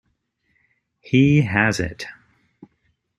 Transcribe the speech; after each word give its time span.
He 0.99 1.41
has 1.43 1.79
it. 1.79 2.07